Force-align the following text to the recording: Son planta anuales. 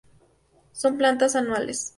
Son 0.71 0.97
planta 0.97 1.27
anuales. 1.35 1.89